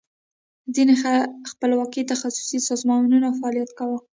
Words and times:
ځینې 0.75 0.93
خپلواکي 1.51 2.01
تخصصي 2.11 2.59
سازمانونو 2.69 3.29
فعالیت 3.39 3.71
کاو. 3.79 3.95